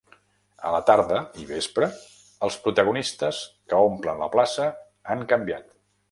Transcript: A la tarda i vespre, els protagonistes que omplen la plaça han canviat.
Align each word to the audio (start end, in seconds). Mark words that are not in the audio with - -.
A 0.67 0.69
la 0.75 0.77
tarda 0.89 1.17
i 1.41 1.43
vespre, 1.49 1.89
els 2.47 2.57
protagonistes 2.63 3.41
que 3.73 3.81
omplen 3.91 4.23
la 4.23 4.31
plaça 4.37 4.67
han 5.15 5.23
canviat. 5.35 5.69